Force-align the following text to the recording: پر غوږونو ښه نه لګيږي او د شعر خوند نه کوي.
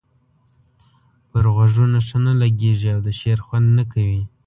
پر 1.29 1.45
غوږونو 1.53 1.99
ښه 2.07 2.17
نه 2.25 2.33
لګيږي 2.41 2.89
او 2.95 2.99
د 3.07 3.09
شعر 3.19 3.39
خوند 3.45 3.67
نه 3.77 3.83
کوي. 3.91 4.21